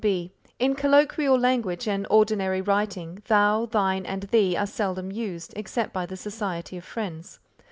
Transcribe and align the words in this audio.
B. 0.03 0.31
In 0.57 0.73
colloquial 0.73 1.37
language 1.37 1.87
and 1.87 2.07
ordinary 2.09 2.59
writing 2.59 3.21
Thou, 3.27 3.67
Thine 3.67 4.03
and 4.07 4.23
Thee 4.23 4.57
are 4.57 4.65
seldom 4.65 5.11
used, 5.11 5.53
except 5.55 5.93
by 5.93 6.07
the 6.07 6.17
Society 6.17 6.75
of 6.75 6.83
Friends. 6.83 7.37